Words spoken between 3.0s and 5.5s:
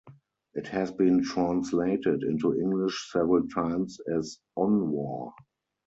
several times as On War.